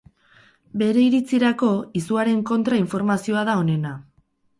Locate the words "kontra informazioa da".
2.53-3.57